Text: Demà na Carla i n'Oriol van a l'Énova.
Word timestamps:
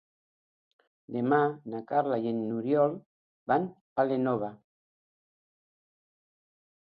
Demà 1.17 1.37
na 1.73 1.81
Carla 1.91 2.17
i 2.29 2.33
n'Oriol 2.37 2.95
van 3.53 3.69
a 3.69 4.07
l'Énova. 4.09 4.51